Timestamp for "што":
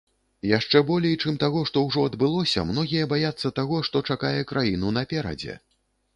1.71-1.83, 3.91-4.03